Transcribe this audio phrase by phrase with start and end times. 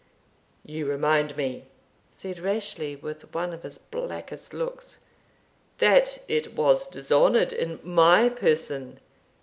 [0.65, 1.67] "You remind me,"
[2.09, 4.97] said Rashleigh, with one of his blackest looks,
[5.77, 8.99] "that it was dishonoured in my person!